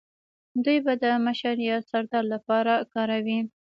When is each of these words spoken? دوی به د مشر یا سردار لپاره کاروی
دوی 0.63 0.77
به 0.85 0.93
د 1.03 1.05
مشر 1.25 1.55
یا 1.69 1.77
سردار 1.89 2.23
لپاره 2.33 2.73
کاروی 2.93 3.39